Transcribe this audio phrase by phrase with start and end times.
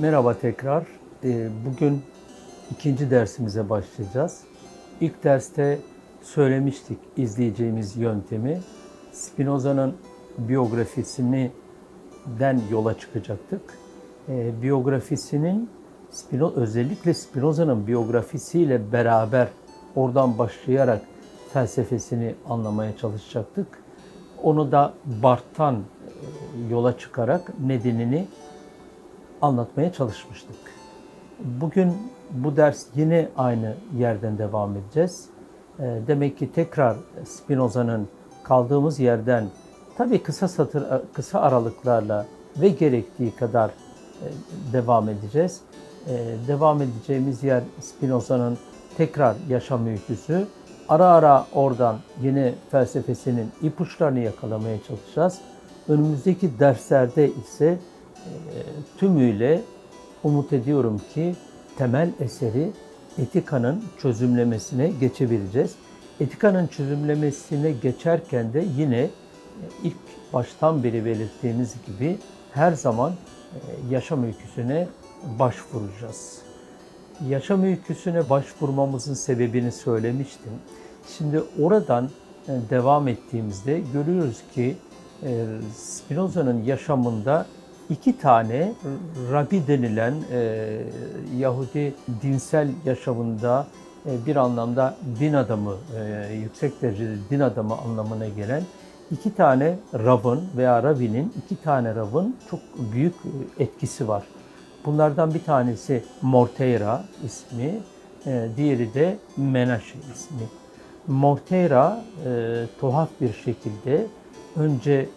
[0.00, 0.86] Merhaba tekrar.
[1.24, 2.02] Ee, Bugün
[2.70, 4.40] ikinci dersimize başlayacağız.
[5.00, 5.78] İlk derste
[6.22, 8.60] söylemiştik izleyeceğimiz yöntemi.
[9.12, 9.94] Spinoza'nın
[10.38, 11.50] biyografisini
[12.38, 13.60] den yola çıkacaktık.
[14.28, 15.70] Ee, Biyografisinin
[16.56, 19.48] özellikle Spinoza'nın biyografisiyle beraber
[19.96, 21.02] oradan başlayarak
[21.52, 23.66] felsefesini anlamaya çalışacaktık.
[24.42, 25.80] Onu da Barth'tan e,
[26.70, 28.26] yola çıkarak nedenini
[29.42, 30.56] anlatmaya çalışmıştık.
[31.60, 31.92] Bugün
[32.30, 35.24] bu ders yine aynı yerden devam edeceğiz.
[35.78, 38.08] Ee, Demek ki tekrar Spinoza'nın
[38.42, 39.46] kaldığımız yerden
[39.96, 42.26] tabii kısa satır kısa aralıklarla
[42.60, 44.26] ve gerektiği kadar e,
[44.72, 45.60] devam edeceğiz.
[46.08, 48.58] Ee, Devam edeceğimiz yer Spinoza'nın
[48.96, 50.46] tekrar yaşam öyküsü.
[50.88, 55.38] Ara ara oradan yine felsefesinin ipuçlarını yakalamaya çalışacağız.
[55.88, 57.78] Önümüzdeki derslerde ise
[58.98, 59.62] tümüyle
[60.24, 61.34] umut ediyorum ki
[61.78, 62.72] temel eseri
[63.18, 65.74] etikanın çözümlemesine geçebileceğiz.
[66.20, 69.10] Etikanın çözümlemesine geçerken de yine e,
[69.82, 69.96] ilk
[70.32, 72.18] baştan beri belirttiğimiz gibi
[72.52, 73.58] her zaman e,
[73.90, 74.88] yaşam öyküsüne
[75.38, 76.38] başvuracağız.
[77.28, 80.52] Yaşam öyküsüne başvurmamızın sebebini söylemiştim.
[81.18, 82.10] Şimdi oradan
[82.48, 84.76] e, devam ettiğimizde görüyoruz ki
[85.76, 87.46] Spinoza'nın yaşamında
[87.90, 88.72] iki tane
[89.32, 90.80] Rabbi denilen e,
[91.38, 93.66] Yahudi dinsel yaşamında
[94.06, 98.62] e, bir anlamda din adamı, e, yüksek derecede din adamı anlamına gelen
[99.10, 102.60] iki tane Rab'ın veya Rabbinin iki tane Rab'ın çok
[102.92, 103.14] büyük
[103.58, 104.22] etkisi var.
[104.86, 107.78] Bunlardan bir tanesi Morteira ismi,
[108.26, 110.48] e, diğeri de Menashe ismi.
[111.06, 114.06] Morteira e, tuhaf bir şekilde
[114.56, 115.08] önce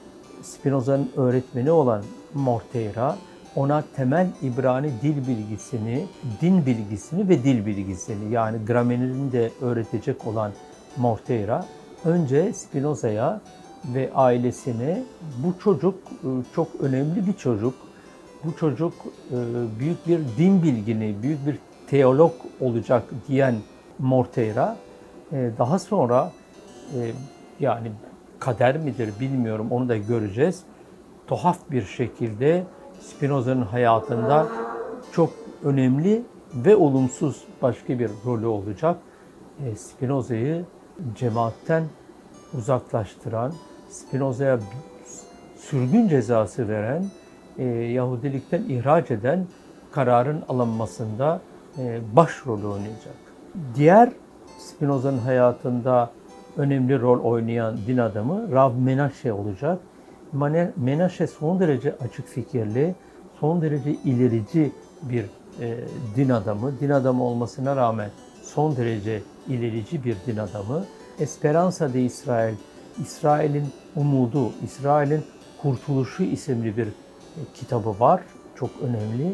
[0.41, 3.17] Spinoza'nın öğretmeni olan Morteira
[3.55, 6.05] ona temel İbrani dil bilgisini,
[6.41, 10.51] din bilgisini ve dil bilgisini yani gramerini de öğretecek olan
[10.97, 11.65] Morteira
[12.05, 13.41] önce Spinoza'ya
[13.85, 15.03] ve ailesine
[15.37, 17.73] bu çocuk e, çok önemli bir çocuk.
[18.43, 18.93] Bu çocuk
[19.31, 19.37] e,
[19.79, 21.57] büyük bir din bilgini, büyük bir
[21.87, 23.55] teolog olacak diyen
[23.99, 24.77] Morteira
[25.31, 26.31] e, daha sonra
[27.59, 27.91] yani
[28.39, 30.63] kader midir bilmiyorum onu da göreceğiz.
[31.27, 32.63] Tuhaf bir şekilde
[32.99, 34.47] Spinoza'nın hayatında
[35.11, 35.29] çok
[35.63, 36.23] önemli
[36.55, 38.97] ve olumsuz başka bir rolü olacak.
[39.75, 40.65] Spinoza'yı
[41.15, 41.83] cemaatten
[42.57, 43.53] uzaklaştıran,
[43.89, 44.59] Spinoza'ya
[45.57, 47.05] sürgün cezası veren,
[47.57, 49.45] e, Yahudilikten ihraç eden
[49.91, 51.41] kararın alınmasında
[51.77, 53.15] e, başrolü oynayacak.
[53.75, 54.11] Diğer
[54.57, 56.09] Spinoza'nın hayatında
[56.57, 59.79] önemli rol oynayan din adamı Rav Menashe olacak.
[60.77, 62.95] Menashe son derece açık fikirli,
[63.39, 64.71] son derece ilerici
[65.01, 65.25] bir
[65.59, 65.77] e,
[66.15, 66.79] din adamı.
[66.79, 68.09] Din adamı olmasına rağmen
[68.43, 70.85] son derece ilerici bir din adamı.
[71.19, 72.55] Esperanza de İsrail,
[73.01, 75.23] İsrail'in umudu, İsrail'in
[75.61, 76.91] kurtuluşu isimli bir e,
[77.53, 78.21] kitabı var.
[78.55, 79.33] Çok önemli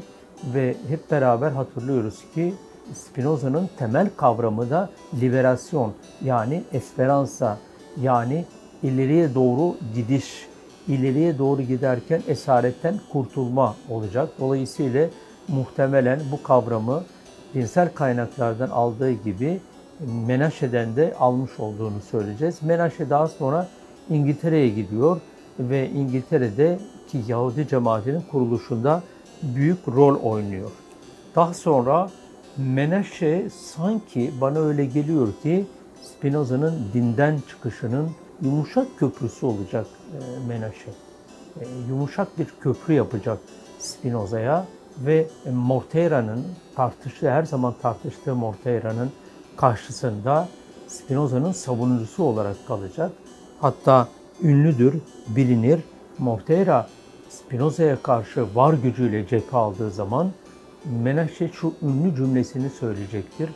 [0.54, 2.54] ve hep beraber hatırlıyoruz ki
[2.94, 4.90] Spinoza'nın temel kavramı da
[5.22, 5.94] liberasyon
[6.24, 7.58] yani esperanza
[8.02, 8.46] yani
[8.84, 10.48] ileriye doğru gidiş,
[10.88, 14.30] ileriye doğru giderken esaretten kurtulma olacak.
[14.40, 15.08] Dolayısıyla
[15.48, 17.04] muhtemelen bu kavramı
[17.54, 19.60] dinsel kaynaklardan aldığı gibi
[20.28, 22.64] Menaşe'den de almış olduğunu söyleyeceğiz.
[22.64, 23.68] Menaşe daha sonra
[24.10, 25.22] İngiltere'ye gidiyor
[25.60, 29.04] ve İngiltere'de ki Yahudi cemaatinin kuruluşunda
[29.44, 30.72] büyük rol oynuyor.
[31.36, 32.10] Daha sonra
[32.58, 35.66] Menaşe sanki bana öyle geliyor ki
[36.02, 38.10] Spinoza'nın dinden çıkışının
[38.42, 40.92] yumuşak köprüsü olacak e, Menaşe.
[41.60, 43.38] E, yumuşak bir köprü yapacak
[43.80, 44.66] Spinoza'ya
[44.98, 46.46] ve Morteira'nın
[46.76, 49.12] tartıştığı, her zaman tartıştığı Morteira'nın
[49.58, 50.48] karşısında
[50.88, 53.12] Spinoza'nın savunucusu olarak kalacak.
[53.62, 54.08] Hatta
[54.44, 55.80] ünlüdür, bilinir.
[56.18, 56.88] Morteira
[57.30, 60.32] Spinoza'ya karşı var gücüyle cephe aldığı zaman
[61.04, 63.50] Menashe şu ünlü cümlesini söyleyecektir.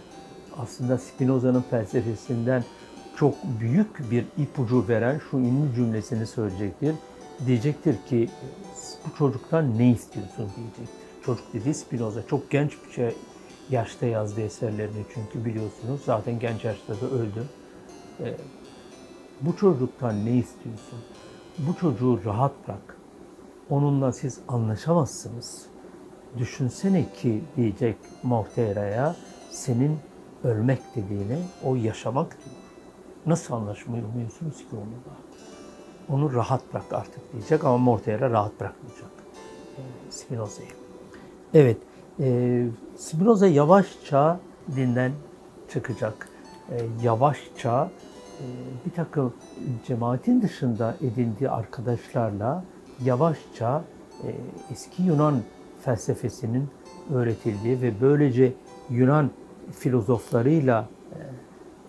[0.57, 2.63] Aslında Spinoza'nın felsefesinden
[3.17, 6.95] çok büyük bir ipucu veren şu ünlü cümlesini söyleyecektir.
[7.45, 8.29] Diyecektir ki
[9.05, 11.03] bu çocuktan ne istiyorsun diyecektir.
[11.25, 13.15] Çocuk dediği Spinoza çok genç bir şey
[13.69, 17.43] yaşta yazdığı eserlerini çünkü biliyorsunuz zaten genç yaşta da öldü.
[18.19, 18.37] Ee,
[19.41, 20.99] bu çocuktan ne istiyorsun?
[21.57, 22.97] Bu çocuğu rahat bırak.
[23.69, 25.65] Onunla siz anlaşamazsınız.
[26.37, 29.13] Düşünsene ki diyecek Muhtere'ye
[29.51, 29.99] senin
[30.43, 32.62] ölmek dediğini o yaşamak diyor.
[33.25, 35.17] Nasıl anlaşmıyorsunuz ki onunla?
[36.09, 39.09] Onu rahat bırak artık diyecek ama Mortera rahat bırakmayacak.
[40.09, 40.69] Spinoza'yı.
[41.53, 41.77] Evet,
[42.19, 42.65] e,
[42.97, 44.39] Spinoza yavaşça
[44.75, 45.11] dinden
[45.73, 46.29] çıkacak.
[46.69, 47.91] E, yavaşça
[48.39, 48.45] e,
[48.85, 49.33] bir takım
[49.85, 52.63] cemaatin dışında edindiği arkadaşlarla
[53.03, 53.83] yavaşça
[54.23, 54.27] e,
[54.71, 55.41] eski Yunan
[55.81, 56.69] felsefesinin
[57.13, 58.53] öğretildiği ve böylece
[58.89, 59.29] Yunan
[59.71, 61.19] filozoflarıyla e,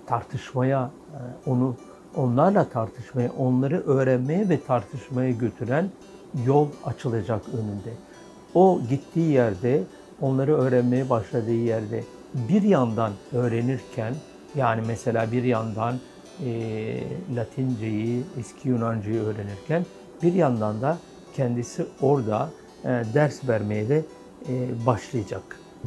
[0.07, 0.91] tartışmaya,
[1.47, 1.77] onu
[2.17, 5.91] onlarla tartışmaya, onları öğrenmeye ve tartışmaya götüren
[6.47, 7.95] yol açılacak önünde.
[8.55, 9.83] O gittiği yerde,
[10.21, 14.15] onları öğrenmeye başladığı yerde bir yandan öğrenirken,
[14.55, 15.95] yani mesela bir yandan
[16.45, 17.01] e,
[17.37, 19.87] Latinceyi, eski Yunancayı öğrenirken,
[20.23, 20.99] bir yandan da
[21.37, 22.51] kendisi orada
[22.85, 24.03] e, ders vermeye de
[24.49, 25.43] e, başlayacak.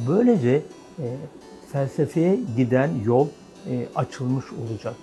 [0.08, 0.62] Böylece
[0.98, 1.06] e,
[1.72, 3.26] felsefeye giden yol
[3.70, 4.94] e, açılmış olacak.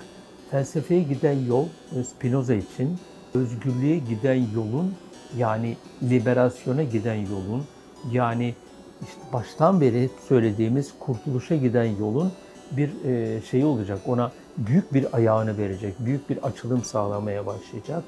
[0.51, 1.65] Felsefeye giden yol
[1.99, 2.97] e, Spinoza için
[3.33, 4.93] özgürlüğe giden yolun
[5.37, 7.63] yani liberasyona giden yolun
[8.11, 8.55] yani
[9.01, 12.31] işte baştan beri söylediğimiz kurtuluşa giden yolun
[12.71, 13.99] bir e, şeyi olacak.
[14.07, 18.03] Ona büyük bir ayağını verecek, büyük bir açılım sağlamaya başlayacak.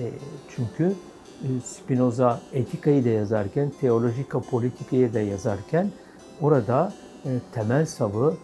[0.00, 0.02] E,
[0.56, 0.92] çünkü
[1.64, 5.90] Spinoza etikayı da yazarken, teolojika politikayı da yazarken
[6.40, 6.92] orada
[7.52, 8.36] temel savı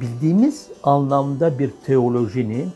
[0.00, 2.70] bildiğimiz anlamda bir teolojinin,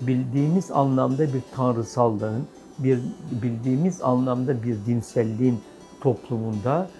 [0.00, 2.46] bildiğimiz anlamda bir tanrısallığın,
[2.78, 2.98] bir
[3.42, 5.60] bildiğimiz anlamda bir dinselliğin
[6.00, 6.90] toplumunda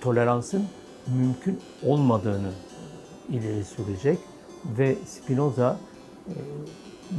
[0.00, 0.64] toleransın
[1.06, 2.50] mümkün olmadığını
[3.28, 4.18] ileri sürecek
[4.78, 5.78] ve Spinoza
[6.28, 6.34] e,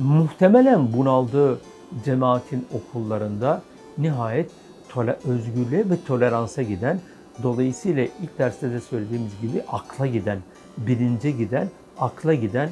[0.04, 1.62] muhtemelen bunaldığı
[2.06, 3.62] cemaatin okullarında
[3.98, 4.52] nihayet
[4.90, 7.02] tole, özgürlüğe ve toleransa giden,
[7.44, 10.40] dolayısıyla ilk derste de söylediğimiz gibi akla giden,
[10.78, 12.70] bilince giden, akla giden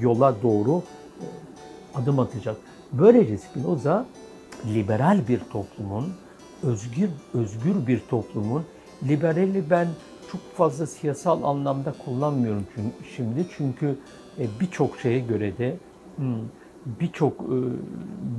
[0.00, 0.82] yola doğru
[1.20, 1.26] e,
[1.94, 2.56] adım atacak.
[2.92, 4.06] Böylece Spinoza
[4.74, 6.04] liberal bir toplumun,
[6.62, 8.64] özgür özgür bir toplumun,
[9.08, 9.88] liberali ben
[10.32, 12.66] çok fazla siyasal anlamda kullanmıyorum
[13.16, 13.98] şimdi çünkü
[14.38, 15.76] e, birçok şeye göre de
[16.16, 16.36] hmm,
[16.86, 17.56] birçok e,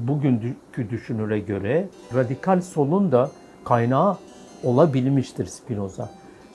[0.08, 3.32] bugünkü düşünüre göre radikal solun da
[3.64, 4.18] kaynağı
[4.64, 6.10] olabilmiştir Spinoza.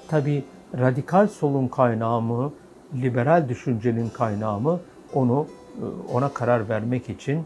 [0.08, 0.44] Tabi
[0.78, 2.52] radikal solun kaynağı mı,
[2.94, 4.80] liberal düşüncenin kaynağı mı
[5.14, 5.46] onu
[5.78, 7.44] e, ona karar vermek için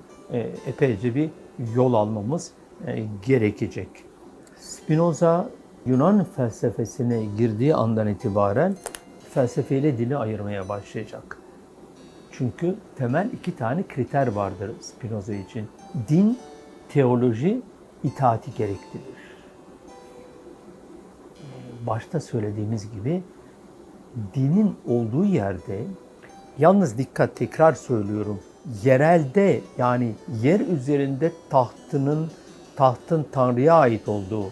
[0.67, 1.31] epeyce bir
[1.75, 2.51] yol almamız
[3.27, 3.89] gerekecek.
[4.57, 5.49] Spinoza
[5.87, 8.77] Yunan felsefesine girdiği andan itibaren
[9.31, 11.39] felsefeyle dini ayırmaya başlayacak.
[12.33, 15.69] Çünkü temel iki tane kriter vardır Spinoza için.
[16.09, 16.39] Din,
[16.89, 17.63] teoloji,
[18.05, 19.05] itaati gerektirir.
[21.87, 23.23] Başta söylediğimiz gibi
[24.35, 25.85] dinin olduğu yerde
[26.59, 28.41] yalnız dikkat tekrar söylüyorum.
[28.85, 30.13] Yerelde yani
[30.43, 32.31] yer üzerinde tahtının
[32.77, 34.51] tahtın Tanrı'ya ait olduğu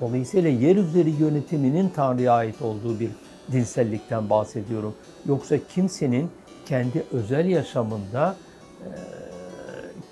[0.00, 3.10] Dolayısıyla yer üzeri yönetiminin Tanrı'ya ait olduğu bir
[3.52, 4.94] dinsellikten bahsediyorum.
[5.26, 6.30] Yoksa kimsenin
[6.66, 8.36] kendi özel yaşamında
[8.80, 8.88] e,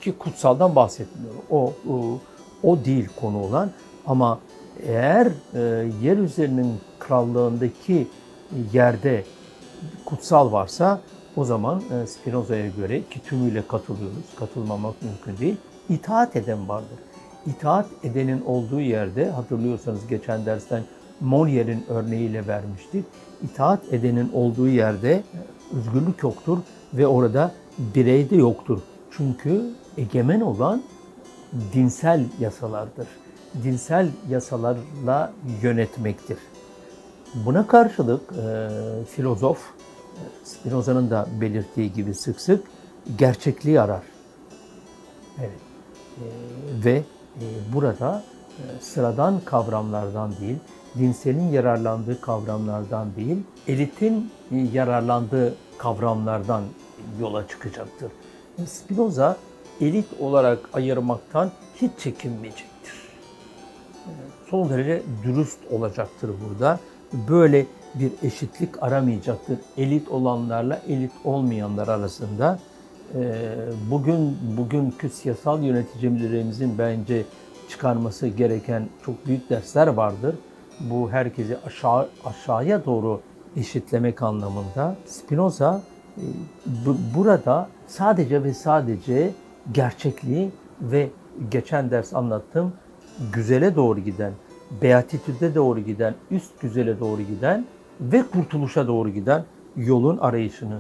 [0.01, 1.43] ki kutsaldan bahsetmiyorum.
[1.51, 2.21] O, o,
[2.63, 3.71] o değil konu olan
[4.07, 4.39] ama
[4.87, 5.61] eğer e,
[6.03, 8.09] yer üzerinin krallığındaki
[8.73, 9.25] yerde
[10.05, 11.01] kutsal varsa
[11.37, 15.57] o zaman e, Spinoza'ya göre ki tümüyle katılıyoruz, katılmamak mümkün değil,
[15.89, 16.99] itaat eden vardır
[17.47, 20.83] itaat edenin olduğu yerde hatırlıyorsanız geçen dersten
[21.25, 23.05] Molière'in örneğiyle vermiştik.
[23.43, 25.23] İtaat edenin olduğu yerde
[25.77, 26.59] özgürlük yoktur
[26.95, 28.81] ve orada birey de yoktur.
[29.11, 30.83] Çünkü egemen olan
[31.73, 33.07] dinsel yasalardır.
[33.65, 35.33] Dinsel yasalarla
[35.63, 36.39] yönetmektir.
[37.45, 38.69] Buna karşılık e,
[39.05, 39.59] filozof
[40.45, 42.65] Spinoza'nın da belirttiği gibi sık sık
[43.19, 44.03] gerçekliği arar.
[45.39, 45.61] Evet.
[46.19, 46.25] E,
[46.85, 47.03] ve
[47.41, 48.23] ee, burada
[48.59, 50.57] e, sıradan kavramlardan değil,
[50.99, 53.39] dinselin yararlandığı kavramlardan değil,
[53.69, 56.63] elitin e, yararlandığı kavramlardan
[57.21, 58.13] yola çıkacaktır.
[58.67, 59.37] Spinoza
[59.81, 62.93] elit olarak ayırmaktan hiç çekinmeyecektir.
[64.07, 64.11] E,
[64.51, 66.81] son derece dürüst olacaktır burada.
[67.13, 69.59] Böyle bir eşitlik aramayacaktır.
[69.77, 72.59] Elit olanlarla elit olmayanlar arasında
[73.15, 73.55] ee,
[73.91, 77.25] bugün bugünkü siyasal yöneticilerimizin bence
[77.69, 80.35] çıkarması gereken çok büyük dersler vardır.
[80.81, 83.21] Bu herkesi aşağı aşağıya doğru
[83.57, 84.97] eşitlemek anlamında.
[85.07, 85.83] Spinoza
[86.17, 86.23] e,
[87.17, 89.31] burada sadece ve sadece
[89.73, 91.09] gerçekliği ve
[91.51, 92.73] geçen ders anlattığım
[93.33, 94.33] güzele doğru giden,
[94.83, 97.67] beatitüde doğru giden, üst güzele doğru giden
[98.01, 99.45] ve kurtuluşa doğru giden
[99.77, 100.79] yolun arayışını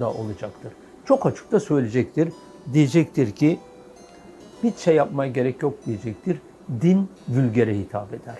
[0.00, 0.72] da olacaktır
[1.08, 2.32] çok açıkta söyleyecektir.
[2.72, 3.58] Diyecektir ki
[4.62, 6.38] hiç şey yapmaya gerek yok diyecektir.
[6.80, 8.38] Din vülgere hitap eder.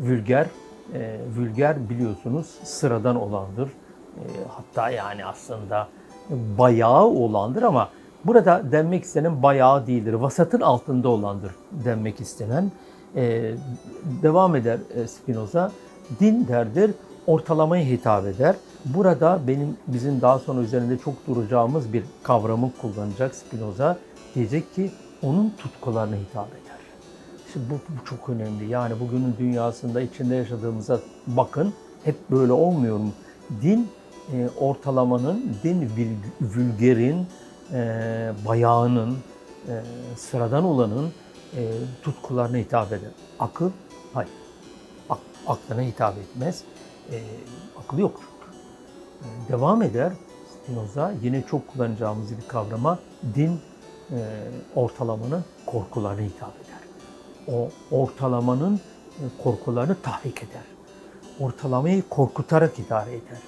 [0.00, 0.46] Vülger
[0.94, 3.68] e, vulgar biliyorsunuz sıradan olandır.
[4.16, 5.88] E, hatta yani aslında
[6.58, 7.88] bayağı olandır ama
[8.24, 10.12] burada denmek istenen bayağı değildir.
[10.12, 11.52] Vasatın altında olandır
[11.84, 12.70] denmek istenen.
[13.16, 13.54] E,
[14.22, 15.72] devam eder e, Spinoza.
[16.20, 16.90] Din derdir,
[17.26, 18.56] ortalamaya hitap eder.
[18.84, 23.98] Burada benim bizim daha sonra üzerinde çok duracağımız bir kavramı kullanacak Spinoza.
[24.34, 24.90] Diyecek ki
[25.22, 26.76] onun tutkularına hitap eder.
[27.52, 28.68] Şimdi bu, bu çok önemli.
[28.68, 31.74] Yani bugünün dünyasında içinde yaşadığımıza bakın.
[32.04, 33.10] Hep böyle olmuyor mu?
[33.62, 33.88] Din
[34.32, 35.90] e, ortalamanın, din
[36.40, 37.26] vulgerin,
[37.72, 39.16] e, bayağının,
[39.68, 39.74] e,
[40.16, 41.10] sıradan olanın
[41.56, 43.10] e, tutkularına hitap eder.
[43.38, 43.70] Akıl,
[44.14, 44.30] hayır.
[45.10, 46.62] Ak, aklına hitap etmez.
[47.12, 47.22] E,
[47.84, 48.20] akıl yok.
[49.22, 50.12] E, devam eder
[50.52, 51.12] Spinoza.
[51.22, 52.98] Yine çok kullanacağımız bir kavrama
[53.34, 53.60] din
[54.10, 54.18] e,
[54.74, 56.70] ortalamanın korkularına hitap eder
[57.48, 58.80] o ortalamanın
[59.18, 60.62] e, korkularını tahrik eder.
[61.40, 63.38] Ortalamayı korkutarak idare eder.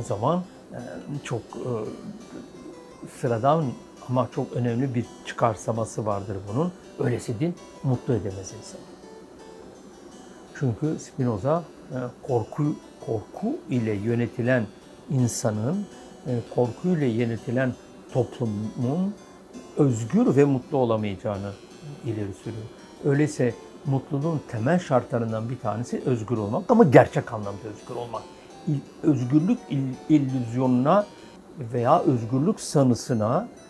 [0.00, 0.78] O zaman e,
[1.24, 1.70] çok e,
[3.20, 3.64] sıradan
[4.08, 6.72] ama çok önemli bir çıkarsaması vardır bunun.
[6.98, 8.80] Öylesi din mutlu edemez insanı.
[10.58, 11.64] Çünkü Spinoza
[12.22, 12.76] korku
[13.06, 14.66] korku ile yönetilen
[15.10, 15.86] insanın
[16.54, 17.74] korku ile yönetilen
[18.12, 19.14] toplumun
[19.76, 21.52] özgür ve mutlu olamayacağını
[22.04, 22.64] ileri sürüyor.
[23.04, 23.54] Öyleyse
[23.86, 28.22] mutluluğun temel şartlarından bir tanesi özgür olmak ama gerçek anlamda özgür olmak.
[29.02, 29.58] Özgürlük
[30.08, 31.06] illüzyonuna
[31.58, 33.67] veya özgürlük sanısına e,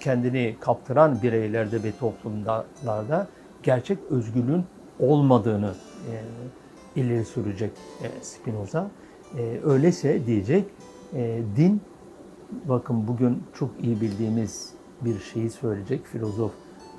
[0.00, 3.28] kendini kaptıran bireylerde ve toplumlarda
[3.62, 4.64] gerçek özgürlüğün
[5.00, 5.74] olmadığını
[6.10, 7.70] e, ileri sürecek
[8.02, 8.90] e, Spinoza.
[9.64, 10.64] Öyleyse diyecek
[11.56, 11.80] din,
[12.64, 16.52] bakın bugün çok iyi bildiğimiz bir şeyi söyleyecek filozof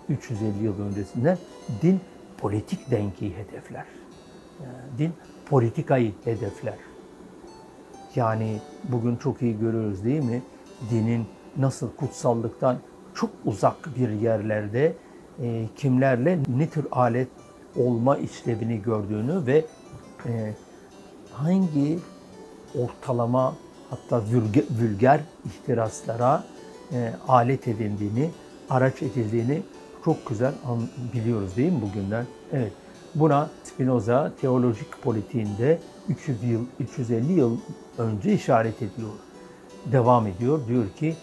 [0.10, 1.38] 350 yıl öncesinde
[1.82, 2.00] din
[2.38, 3.86] politik dengeyi hedefler.
[4.98, 5.14] Din
[5.46, 6.76] politikayı hedefler.
[8.16, 10.42] Yani bugün çok iyi görüyoruz değil mi?
[10.92, 11.26] Dinin
[11.58, 12.78] nasıl kutsallıktan
[13.14, 14.94] çok uzak bir yerlerde
[15.42, 17.28] e, kimlerle ne tür alet
[17.76, 19.66] olma işlevini gördüğünü ve
[20.26, 20.54] e,
[21.32, 22.00] hangi
[22.76, 23.56] ortalama
[23.90, 24.22] hatta
[24.82, 26.44] vulgar ihtiraslara
[26.94, 28.30] e, alet edildiğini,
[28.70, 29.62] araç edildiğini
[30.06, 30.54] çok güzel
[31.14, 32.26] biliyoruz değil mi bugünden?
[32.54, 32.72] Evet.
[33.16, 37.58] Buna Spinoza teolojik politiğinde 300 yıl, 350 yıl
[37.98, 39.10] önce işaret ediyor.
[39.92, 40.60] Devam ediyor.
[40.68, 41.16] Diyor ki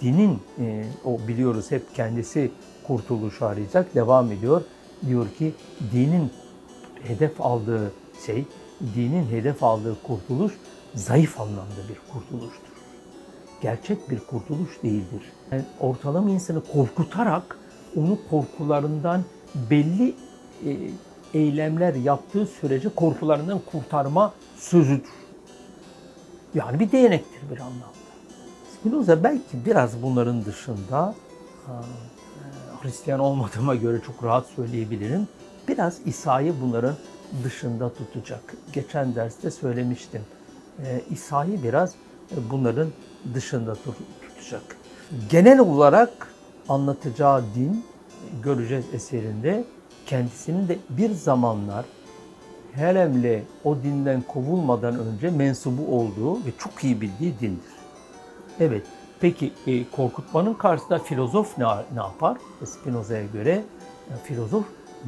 [0.00, 2.50] dinin, e, o biliyoruz hep kendisi
[2.86, 3.94] kurtuluş arayacak.
[3.94, 4.62] Devam ediyor.
[5.06, 5.54] Diyor ki
[5.92, 6.30] dinin
[7.02, 7.92] hedef aldığı
[8.26, 8.44] şey,
[8.94, 10.52] dinin hedef aldığı kurtuluş
[10.94, 12.68] zayıf anlamda bir kurtuluştur.
[13.60, 15.22] Gerçek bir kurtuluş değildir.
[15.52, 17.58] Yani ortalama insanı korkutarak
[17.96, 19.24] onu korkularından
[19.70, 20.14] belli
[20.66, 20.76] e,
[21.34, 25.12] eylemler yaptığı sürece korkularından kurtarma sözüdür.
[26.54, 28.07] Yani bir değnektir bir anlamda.
[28.80, 31.14] Spinoza belki biraz bunların dışında
[31.66, 31.72] e,
[32.82, 35.28] Hristiyan olmadığıma göre çok rahat söyleyebilirim.
[35.68, 36.94] Biraz İsa'yı bunların
[37.44, 38.40] dışında tutacak.
[38.72, 40.22] Geçen derste söylemiştim.
[40.78, 41.94] E, İsa'yı biraz
[42.50, 42.88] bunların
[43.34, 44.76] dışında tutacak.
[45.30, 46.10] Genel olarak
[46.68, 47.84] anlatacağı din
[48.42, 49.64] göreceğiz eserinde
[50.06, 51.84] kendisinin de bir zamanlar
[52.72, 57.77] Helem'le o dinden kovulmadan önce mensubu olduğu ve çok iyi bildiği dindir.
[58.60, 58.86] Evet,
[59.20, 62.36] peki e, korkutmanın karşısında filozof ne, ne yapar?
[62.64, 63.64] Spinoza'ya göre
[64.10, 64.64] yani filozof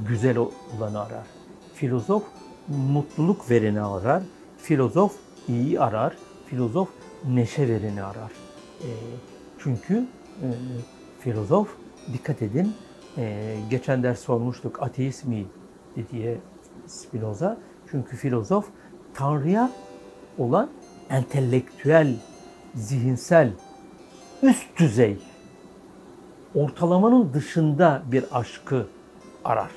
[0.08, 1.26] güzel olanı arar.
[1.74, 2.22] Filozof
[2.68, 4.22] mutluluk vereni arar.
[4.58, 5.16] Filozof
[5.48, 6.16] iyi arar.
[6.46, 6.88] Filozof
[7.28, 8.30] neşe vereni arar.
[8.80, 8.88] E,
[9.58, 10.06] çünkü
[10.42, 10.48] e,
[11.20, 11.68] filozof,
[12.12, 12.74] dikkat edin,
[13.18, 15.46] e, geçen ders sormuştuk ateist mi
[16.12, 16.38] diye
[16.86, 17.58] Spinoza.
[17.90, 18.66] Çünkü filozof
[19.14, 19.70] Tanrı'ya
[20.38, 20.70] olan
[21.10, 22.16] entelektüel,
[22.74, 23.52] zihinsel,
[24.42, 25.18] üst düzey,
[26.54, 28.86] ortalamanın dışında bir aşkı
[29.44, 29.70] arar.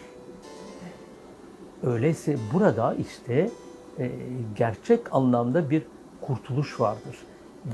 [1.84, 3.50] Öyleyse burada işte
[4.00, 4.12] e,
[4.56, 5.84] gerçek anlamda bir
[6.22, 7.18] kurtuluş vardır.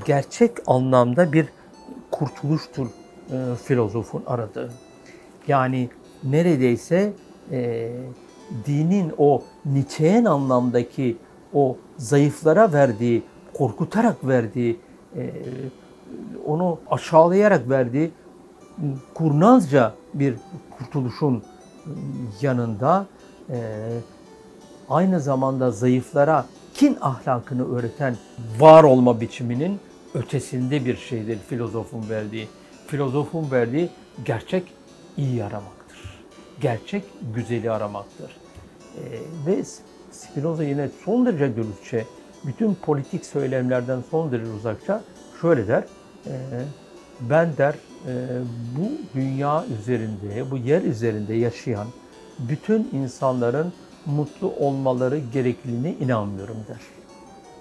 [0.04, 1.46] Gerçek anlamda bir
[2.10, 4.72] kurtuluştur e, filozofun aradığı.
[5.48, 5.88] Yani
[6.24, 7.12] neredeyse
[7.50, 7.90] e,
[8.66, 11.16] dinin o niçeyen anlamdaki
[11.54, 13.22] o zayıflara verdiği,
[13.54, 14.80] korkutarak verdiği,
[15.16, 15.32] e,
[16.46, 18.10] onu aşağılayarak verdiği
[19.14, 20.34] kurnazca bir
[20.78, 21.42] kurtuluşun
[22.40, 23.06] yanında
[23.50, 23.58] e,
[24.88, 28.16] aynı zamanda zayıflara kin ahlakını öğreten
[28.58, 29.80] var olma biçiminin
[30.14, 32.48] ötesinde bir şeydir filozofun verdiği.
[32.86, 33.90] Filozofun verdiği
[34.24, 34.72] gerçek
[35.16, 36.22] iyi aramaktır.
[36.60, 38.36] Gerçek güzeli aramaktır.
[38.96, 39.02] E,
[39.46, 39.64] ve
[40.10, 42.06] Spinoza yine son derece dürüstçe,
[42.46, 45.02] bütün politik söylemlerden son derece uzakça
[45.40, 45.84] şöyle der.
[46.26, 46.34] E,
[47.20, 47.74] ben der
[48.06, 48.12] e,
[48.76, 51.86] bu dünya üzerinde, bu yer üzerinde yaşayan
[52.38, 53.72] bütün insanların
[54.06, 56.80] mutlu olmaları gerekliliğine inanmıyorum der.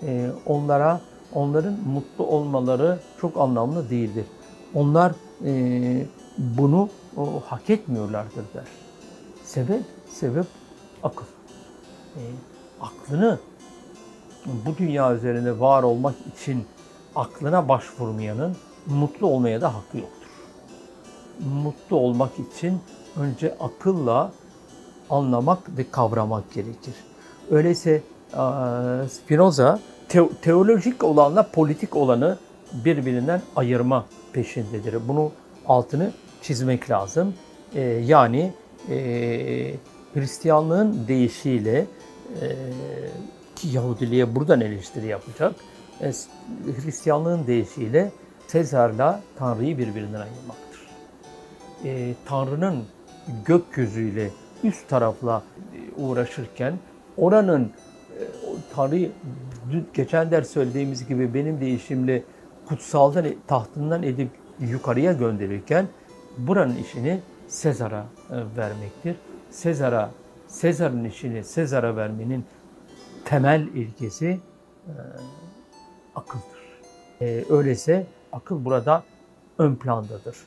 [0.09, 1.01] E, onlara,
[1.33, 4.25] onların mutlu olmaları çok anlamlı değildir.
[4.73, 5.13] Onlar
[5.45, 6.05] e,
[6.37, 8.65] bunu o, hak etmiyorlardır der.
[9.43, 10.45] Sebep, sebep
[11.03, 11.25] akıl.
[12.15, 12.21] E,
[12.81, 13.39] aklını
[14.45, 16.65] bu dünya üzerinde var olmak için
[17.15, 18.55] aklına başvurmayanın
[18.87, 20.27] mutlu olmaya da hakkı yoktur.
[21.63, 22.79] Mutlu olmak için
[23.17, 24.31] önce akılla
[25.09, 26.93] anlamak ve kavramak gerekir.
[27.51, 28.03] Öyleyse
[29.09, 29.79] Spinoza
[30.41, 32.37] teolojik olanla politik olanı
[32.85, 35.07] birbirinden ayırma peşindedir.
[35.07, 35.31] Bunu
[35.67, 37.33] altını çizmek lazım.
[37.75, 38.53] E, yani
[38.89, 38.95] e,
[40.13, 41.85] Hristiyanlığın değişiyle
[42.41, 42.47] e,
[43.59, 45.55] ki Yahudiliğe buradan eleştiri yapacak.
[46.01, 46.11] E,
[46.85, 48.11] Hristiyanlığın değişiyle
[48.47, 50.87] Sezar'la Tanrı'yı birbirinden ayırmaktır.
[51.85, 52.83] E, Tanrı'nın
[53.45, 54.29] gökyüzüyle
[54.63, 56.73] üst tarafla e, uğraşırken
[57.17, 58.23] oranın e,
[58.75, 59.11] Tanrı'yı
[59.93, 62.23] geçen ders söylediğimiz gibi benim değişimle
[62.67, 65.87] kutsaldan tahtından edip yukarıya gönderirken
[66.37, 69.15] buranın işini Sezar'a e, vermektir.
[69.49, 70.11] Sezar'a
[70.47, 72.45] Sezar'ın işini Sezar'a vermenin
[73.25, 74.39] temel ilkesi
[74.87, 74.93] e,
[76.15, 76.59] akıldır.
[77.21, 79.03] E, öyleyse akıl burada
[79.57, 80.37] ön plandadır.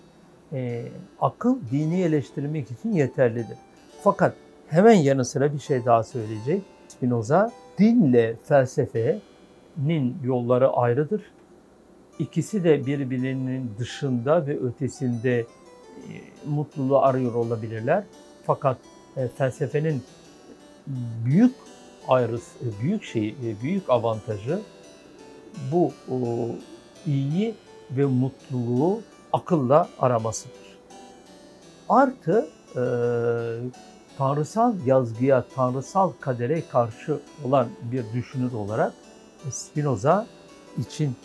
[0.52, 0.84] E,
[1.20, 3.56] akıl dini eleştirmek için yeterlidir.
[4.02, 4.34] Fakat
[4.68, 6.62] hemen yanı sıra bir şey daha söyleyecek.
[6.88, 11.22] Spinoza dinle felsefenin yolları ayrıdır.
[12.18, 15.46] İkisi de birbirinin dışında ve ötesinde e,
[16.46, 18.04] mutluluğu arıyor olabilirler.
[18.46, 18.78] Fakat
[19.16, 20.02] e, felsefenin
[21.24, 21.54] büyük
[22.08, 24.60] ayrısı, e, büyük şeyi, büyük avantajı
[25.72, 25.92] bu
[27.06, 27.54] iyiyi
[27.90, 29.00] ve mutluluğu
[29.32, 30.78] akılla aramasıdır.
[31.88, 32.82] Artı e,
[34.18, 38.92] tanrısal yazgıya, tanrısal kadere karşı olan bir düşünür olarak
[39.50, 40.26] Spinoza
[40.78, 41.16] için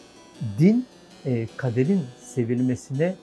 [0.59, 0.85] din
[1.25, 3.15] e, kaderin sevilmesine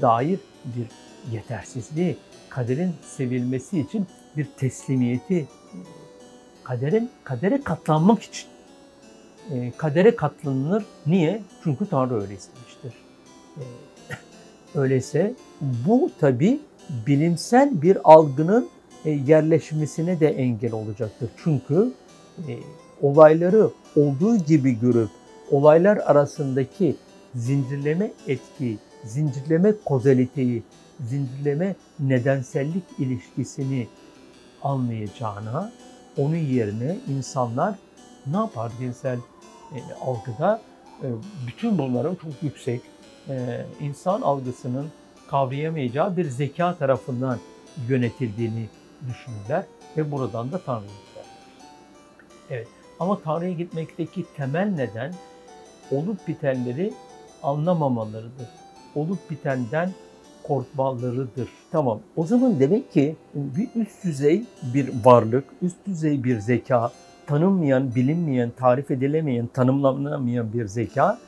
[0.00, 0.86] dair bir
[1.32, 2.16] yetersizliği,
[2.48, 4.06] kaderin sevilmesi için
[4.36, 5.48] bir teslimiyeti,
[6.64, 8.46] kaderin kadere katlanmak için.
[9.50, 10.84] E, kadere katlanılır.
[11.06, 11.42] Niye?
[11.64, 12.92] Çünkü Tanrı öyle istemiştir.
[13.56, 13.64] E,
[14.78, 16.60] öyleyse bu tabi
[17.06, 18.68] bilimsel bir algının
[19.04, 21.30] e, yerleşmesine de engel olacaktır.
[21.44, 21.92] Çünkü
[22.48, 22.52] e,
[23.02, 25.08] olayları olduğu gibi görüp
[25.50, 26.96] olaylar arasındaki
[27.34, 30.62] zincirleme etki, zincirleme kozaliteyi,
[31.00, 33.86] zincirleme nedensellik ilişkisini
[34.62, 35.72] anlayacağına
[36.16, 37.74] onun yerine insanlar
[38.26, 39.18] ne yapar dinsel
[39.74, 40.60] e, algıda?
[41.02, 41.06] E,
[41.46, 42.80] bütün bunların çok yüksek
[43.28, 44.88] e, insan algısının
[45.30, 47.38] kavrayamayacağı bir zeka tarafından
[47.88, 48.68] yönetildiğini
[49.08, 49.64] düşünürler
[49.96, 51.30] ve buradan da Tanrı'ya giderler.
[52.50, 52.68] Evet
[53.00, 55.14] ama Tanrı'ya gitmekteki temel neden
[55.90, 56.92] olup bitenleri
[57.42, 58.48] anlamamalarıdır.
[58.94, 59.92] Olup bitenden
[60.42, 61.48] korkmalarıdır.
[61.72, 62.00] Tamam.
[62.16, 66.92] O zaman demek ki bir üst düzey bir varlık, üst düzey bir zeka,
[67.26, 71.18] tanınmayan, bilinmeyen, tarif edilemeyen, tanımlanamayan bir zeka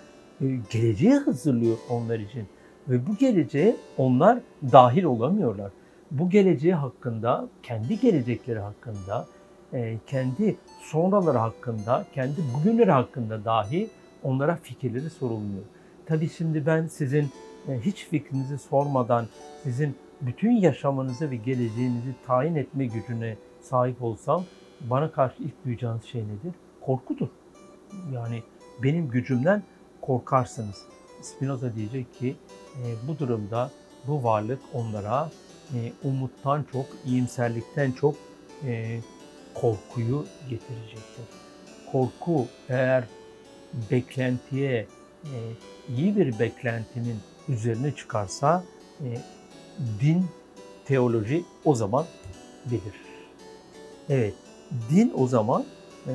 [0.41, 2.47] e, geleceği hazırlıyor onlar için.
[2.89, 4.39] Ve bu geleceğe onlar
[4.73, 5.73] dahil olamıyorlar.
[6.11, 9.27] Bu geleceği hakkında, kendi gelecekleri hakkında,
[9.73, 13.89] e, kendi sonraları hakkında, kendi bugünleri hakkında dahi
[14.23, 15.63] onlara fikirleri sorulmuyor.
[16.07, 17.29] Tabii şimdi ben sizin
[17.69, 19.27] hiç fikrinizi sormadan
[19.63, 24.45] sizin bütün yaşamınızı ve geleceğinizi tayin etme gücüne sahip olsam
[24.81, 26.55] bana karşı ilk duyacağınız şey nedir?
[26.81, 27.29] Korkudur.
[28.15, 28.43] Yani
[28.83, 29.63] benim gücümden
[30.01, 30.87] korkarsınız.
[31.23, 32.37] Spinoza diyecek ki
[32.77, 33.71] e, bu durumda
[34.07, 35.31] bu varlık onlara
[35.75, 38.15] e, umuttan çok, iyimserlikten çok
[38.67, 39.01] e,
[39.55, 41.25] korkuyu getirecektir.
[41.93, 43.05] Korku eğer
[43.91, 44.87] beklentiye,
[45.97, 47.17] iyi bir beklentinin
[47.49, 48.65] üzerine çıkarsa
[49.01, 49.19] e,
[50.01, 50.27] din,
[50.85, 52.07] teoloji o zaman
[52.67, 53.03] belirir.
[54.09, 54.35] Evet,
[54.91, 55.65] din o zaman
[56.07, 56.13] e,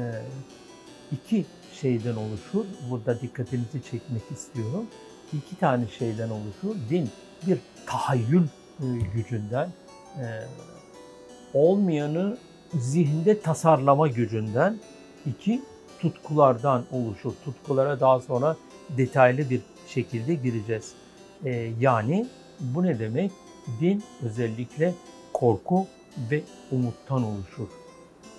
[1.12, 1.46] iki
[1.82, 2.66] şeyden oluşur.
[2.90, 4.86] Burada dikkatinizi çekmek istiyorum.
[5.34, 6.76] İki tane şeyden oluşur.
[6.90, 7.10] Din
[7.48, 8.44] bir tahayyül
[8.80, 9.70] e, gücünden,
[10.20, 10.26] e,
[11.54, 12.38] olmayanı
[12.74, 14.80] zihinde tasarlama gücünden,
[15.26, 15.62] iki
[16.00, 17.34] tutkulardan oluşur.
[17.46, 18.58] Tutkulara daha sonra
[18.98, 20.94] detaylı bir şekilde gireceğiz.
[21.46, 22.28] E, yani
[22.60, 23.32] bu ne demek?
[23.82, 24.94] Din özellikle
[25.34, 25.88] korku
[26.32, 27.68] ve umuttan oluşur.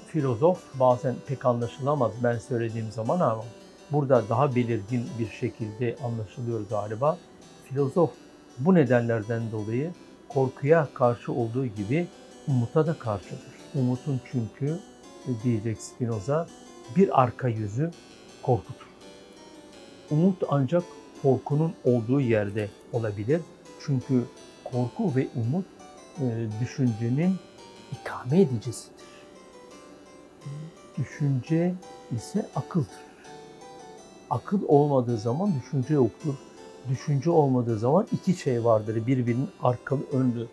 [0.07, 3.45] filozof bazen pek anlaşılamaz ben söylediğim zaman ama
[3.93, 7.19] burada daha belirgin bir şekilde anlaşılıyor galiba.
[7.65, 8.11] Filozof
[8.59, 9.91] bu nedenlerden dolayı
[10.29, 12.07] korkuya karşı olduğu gibi
[12.49, 13.59] umuta da karşıdır.
[13.75, 14.79] Umutun çünkü
[15.45, 16.47] diyecek Spinoza
[16.97, 17.91] bir arka yüzü
[18.43, 18.89] korkutur.
[20.11, 20.85] Umut ancak
[21.23, 23.41] korkunun olduğu yerde olabilir.
[23.81, 24.25] Çünkü
[24.65, 25.65] korku ve umut
[26.21, 27.37] e, düşüncenin
[27.93, 28.99] ikame edicisidir.
[30.99, 31.75] Düşünce
[32.17, 33.09] ise akıldır.
[34.31, 36.35] Akıl olmadığı zaman düşünce yoktur.
[36.89, 39.07] Düşünce olmadığı zaman iki şey vardır.
[39.07, 40.49] Birbirinin arkalı önlü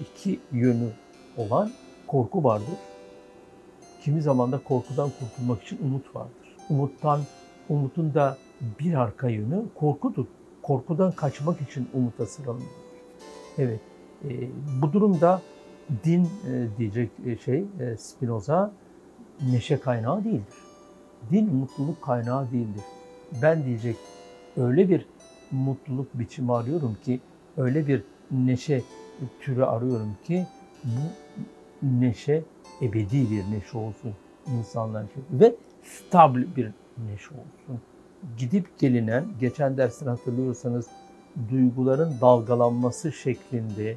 [0.00, 0.88] iki yönü
[1.36, 1.72] olan
[2.06, 2.78] korku vardır.
[4.04, 6.56] Kimi zaman da korkudan kurtulmak için umut vardır.
[6.70, 7.20] Umuttan,
[7.68, 8.36] umutun da
[8.80, 10.26] bir arka yönü korkudur.
[10.62, 12.62] Korkudan kaçmak için umuta sıralanır.
[13.58, 13.80] Evet,
[14.24, 14.28] e,
[14.82, 15.42] bu durumda
[16.04, 17.10] din e, diyecek
[17.44, 18.72] şey e, Spinoza
[19.52, 20.54] neşe kaynağı değildir.
[21.30, 22.84] Din mutluluk kaynağı değildir.
[23.42, 23.96] Ben diyecek
[24.56, 25.06] öyle bir
[25.50, 27.20] mutluluk biçimi arıyorum ki,
[27.56, 28.82] öyle bir neşe
[29.40, 30.46] türü arıyorum ki
[30.84, 31.02] bu
[31.82, 32.42] neşe
[32.82, 34.12] ebedi bir neşe olsun
[34.58, 37.80] insanlar için ve stabil bir neşe olsun.
[38.38, 40.86] Gidip gelinen, geçen dersten hatırlıyorsanız
[41.50, 43.96] duyguların dalgalanması şeklinde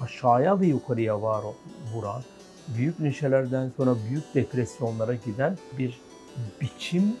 [0.00, 1.44] aşağıya ve yukarıya var
[1.94, 2.22] vuran,
[2.76, 6.00] büyük neşelerden sonra büyük depresyonlara giden bir
[6.60, 7.16] biçim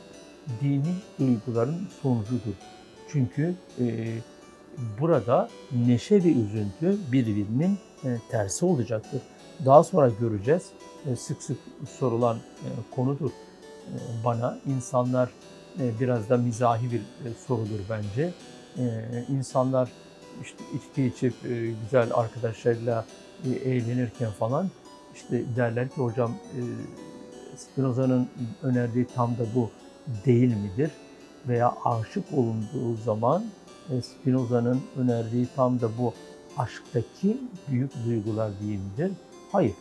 [0.60, 2.54] dini duyguların sonucudur.
[3.08, 4.14] Çünkü e,
[5.00, 5.48] burada
[5.86, 9.22] neşe ve üzüntü birbirinin e, tersi olacaktır.
[9.64, 10.70] Daha sonra göreceğiz.
[11.06, 11.58] E, sık sık
[11.98, 13.30] sorulan e, konudur
[14.24, 14.58] bana.
[14.66, 15.28] İnsanlar
[15.80, 18.32] e, biraz da mizahi bir e, sorudur bence.
[18.78, 18.84] E,
[19.28, 19.88] insanlar
[20.42, 21.34] işte içki içip
[21.84, 23.04] güzel arkadaşlarıyla
[23.64, 24.70] eğlenirken falan
[25.14, 26.34] işte derler ki hocam
[27.56, 28.28] Spinoza'nın
[28.62, 29.70] önerdiği tam da bu
[30.26, 30.90] değil midir?
[31.48, 33.44] Veya aşık olunduğu zaman
[34.02, 36.14] Spinoza'nın önerdiği tam da bu
[36.58, 39.12] aşktaki büyük duygular değil midir?
[39.52, 39.74] Hayır.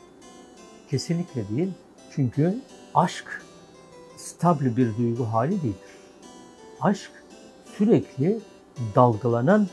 [0.89, 1.69] Kesinlikle değil.
[2.11, 2.57] Çünkü
[2.95, 3.41] aşk
[4.17, 5.97] stabil bir duygu hali değildir.
[6.81, 7.11] Aşk
[7.77, 8.39] sürekli
[8.95, 9.67] dalgalanan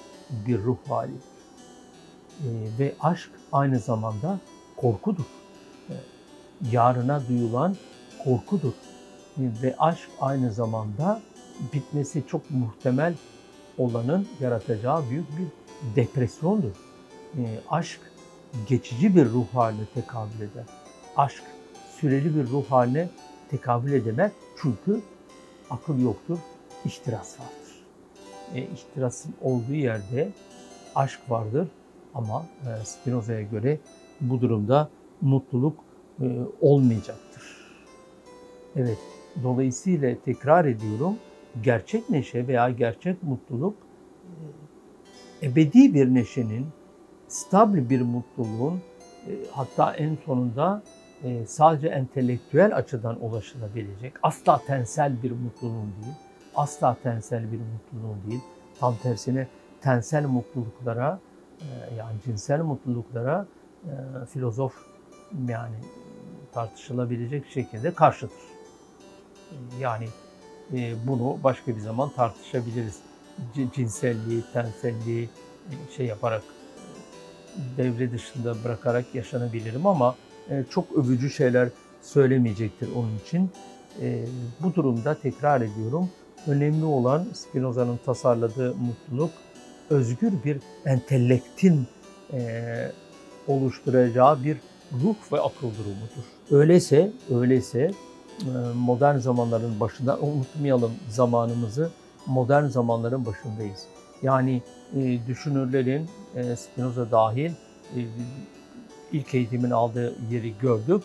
[0.46, 1.22] bir ruh halidir.
[2.40, 4.38] E, ve aşk aynı zamanda
[4.76, 5.24] korkudur.
[5.90, 5.94] E,
[6.72, 7.76] yarına duyulan
[8.24, 8.72] korkudur.
[9.38, 11.22] E, ve aşk aynı zamanda
[11.72, 13.14] bitmesi çok muhtemel
[13.78, 15.46] olanın yaratacağı büyük bir
[15.96, 16.76] depresyondur.
[17.36, 18.00] E, aşk
[18.66, 20.64] geçici bir ruh haline tekabül eder.
[21.16, 21.42] Aşk
[22.00, 23.08] süreli bir ruh haline
[23.50, 25.00] tekabül edemez çünkü
[25.70, 26.38] akıl yoktur,
[26.84, 27.84] ihtiras vardır.
[28.54, 30.28] E, ihtirasın olduğu yerde
[30.94, 31.68] aşk vardır
[32.14, 33.78] ama e, Spinoza'ya göre
[34.20, 35.78] bu durumda mutluluk
[36.20, 36.24] e,
[36.60, 37.42] olmayacaktır.
[38.76, 38.98] Evet,
[39.42, 41.16] dolayısıyla tekrar ediyorum,
[41.62, 43.74] gerçek neşe veya gerçek mutluluk
[45.42, 46.66] e, ebedi bir neşenin,
[47.28, 48.80] stabil bir mutluluğun,
[49.26, 50.82] e, hatta en sonunda
[51.24, 56.14] e, sadece entelektüel açıdan ulaşılabilecek, asla tensel bir mutluluğun değil,
[56.56, 58.40] asla tensel bir mutluluğun değil,
[58.80, 59.48] tam tersine
[59.80, 61.18] tensel mutluluklara,
[61.98, 63.46] yani cinsel mutluluklara
[64.30, 64.74] filozof
[65.48, 65.76] yani
[66.52, 68.36] tartışılabilecek şekilde karşıdır.
[69.80, 70.08] Yani
[71.06, 73.00] bunu başka bir zaman tartışabiliriz.
[73.74, 75.28] Cinselliği, tenselliği
[75.96, 76.42] şey yaparak
[77.76, 80.14] devre dışında bırakarak yaşanabilirim ama
[80.70, 81.68] çok övücü şeyler
[82.02, 83.50] söylemeyecektir onun için.
[84.62, 86.10] Bu durumda tekrar ediyorum
[86.46, 89.30] önemli olan Spinoza'nın tasarladığı mutluluk
[89.90, 91.86] özgür bir entelektin
[93.48, 94.56] oluşturacağı bir
[95.02, 96.24] ruh ve akıl durumudur.
[96.50, 97.90] Öyleyse, öyleyse
[98.74, 101.90] modern zamanların başında unutmayalım zamanımızı
[102.26, 103.86] modern zamanların başındayız.
[104.22, 104.62] Yani
[104.96, 108.00] e, düşünürlerin e, Spinoza dahil e,
[109.14, 111.02] ilk eğitimin aldığı yeri gördük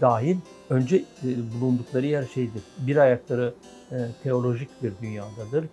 [0.00, 0.36] dahil
[0.70, 1.28] önce e,
[1.60, 2.62] bulundukları yer şeydir.
[2.78, 3.54] Bir ayakları
[3.92, 5.64] e, teolojik bir dünyadadır.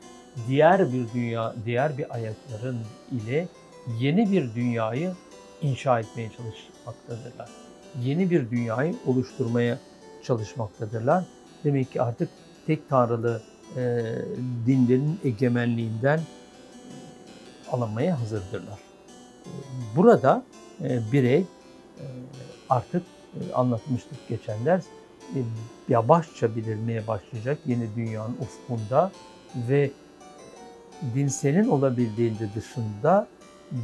[0.47, 2.77] Diğer bir dünya, diğer bir ayakların
[3.11, 3.47] ile
[3.99, 5.13] yeni bir dünyayı
[5.61, 7.49] inşa etmeye çalışmaktadırlar.
[8.01, 9.79] Yeni bir dünyayı oluşturmaya
[10.23, 11.23] çalışmaktadırlar.
[11.63, 12.29] Demek ki artık
[12.67, 13.41] tek tanrılı
[13.75, 14.03] e,
[14.65, 16.19] dinlerin egemenliğinden
[17.71, 18.79] alınmaya hazırdırlar.
[19.95, 20.43] Burada
[20.83, 21.45] e, birey e,
[22.69, 24.85] artık e, anlatmıştık geçen ders
[25.35, 25.39] e,
[25.89, 29.12] yavaşça bilirmeye başlayacak yeni dünyanın ufkunda
[29.55, 29.91] ve
[31.15, 33.27] dinselin olabildiğinde dışında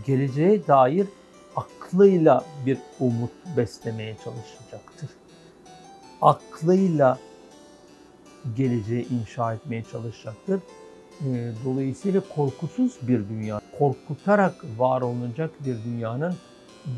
[0.06, 1.08] geleceğe dair
[1.56, 5.10] aklıyla bir umut beslemeye çalışacaktır.
[6.21, 7.19] aklıyla
[8.58, 10.60] geleceği inşa etmeye çalışacaktır.
[11.21, 16.36] E, Dolayısıyla korkusuz bir dünya, korkutarak var olunacak bir dünyanın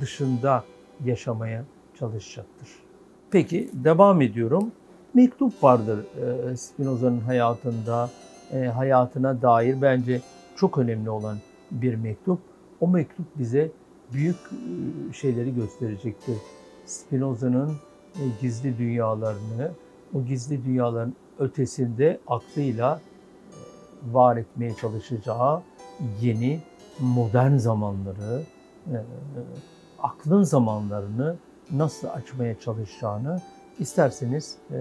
[0.01, 0.63] dışında
[1.05, 1.63] yaşamaya
[1.99, 2.69] çalışacaktır.
[3.31, 4.71] Peki devam ediyorum.
[5.13, 5.99] Mektup vardır
[6.51, 8.09] e, Spinoza'nın hayatında,
[8.53, 10.21] e, hayatına dair bence
[10.55, 11.37] çok önemli olan
[11.71, 12.39] bir mektup.
[12.81, 13.71] O mektup bize
[14.13, 16.37] büyük e, şeyleri gösterecektir.
[16.85, 17.71] Spinoza'nın
[18.41, 19.71] gizli dünyalarını,
[20.13, 23.01] o gizli dünyaların ötesinde aklıyla
[24.11, 25.61] var etmeye çalışacağı
[26.21, 26.59] yeni
[26.99, 28.43] modern zamanları,
[29.99, 31.35] aklın zamanlarını
[31.71, 33.41] nasıl açmaya çalışacağını
[33.79, 34.75] isterseniz e,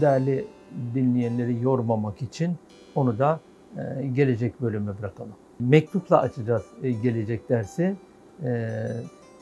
[0.00, 0.46] değerli
[0.94, 2.56] dinleyenleri yormamak için
[2.94, 3.40] onu da
[3.76, 5.34] e, gelecek bölüme bırakalım.
[5.60, 7.96] Mektupla açacağız e, gelecek dersi.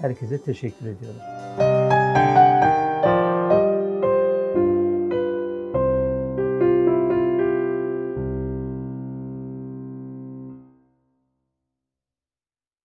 [0.01, 1.90] Herkese teşekkür ediyorum.